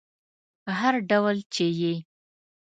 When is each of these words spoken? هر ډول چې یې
هر 0.79 0.95
ډول 1.09 1.37
چې 1.53 1.65
یې 1.79 1.93